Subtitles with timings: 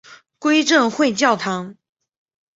[0.39, 1.75] 归正会教堂。